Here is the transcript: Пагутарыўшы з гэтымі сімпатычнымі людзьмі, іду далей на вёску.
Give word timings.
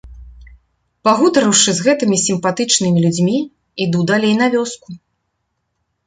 Пагутарыўшы 1.07 1.71
з 1.79 1.83
гэтымі 1.87 2.17
сімпатычнымі 2.21 3.03
людзьмі, 3.05 3.37
іду 3.85 3.99
далей 4.13 4.33
на 4.41 4.47
вёску. 4.55 4.89